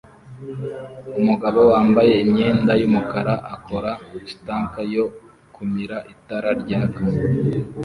Umugabo 1.19 1.59
wambaye 1.71 2.13
imyenda 2.25 2.71
yumukara 2.81 3.33
akora 3.55 3.91
stunt 4.31 4.73
yo 4.95 5.05
kumira 5.55 5.97
itara 6.13 6.49
ryaka 6.61 7.01